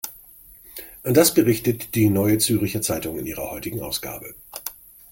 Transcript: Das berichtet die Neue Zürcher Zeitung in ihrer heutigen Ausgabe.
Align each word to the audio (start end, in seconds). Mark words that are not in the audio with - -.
Das 1.03 1.31
berichtet 1.31 1.93
die 1.93 2.09
Neue 2.09 2.39
Zürcher 2.39 2.81
Zeitung 2.81 3.19
in 3.19 3.27
ihrer 3.27 3.51
heutigen 3.51 3.81
Ausgabe. 3.83 4.33